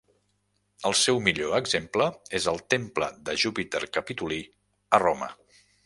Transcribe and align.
El 0.89 0.95
seu 0.99 1.19
millor 1.27 1.53
exemple 1.59 2.07
és 2.39 2.49
el 2.55 2.59
Temple 2.75 3.11
de 3.29 3.39
Júpiter 3.45 3.85
Capitolí, 3.99 4.43
a 4.99 5.03
Roma. 5.07 5.35